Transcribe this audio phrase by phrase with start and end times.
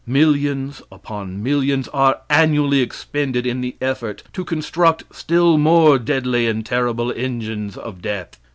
[0.07, 6.65] Millions upon millions are annually expended in the effort to construct still more deadly and
[6.65, 8.39] terrible engines of death.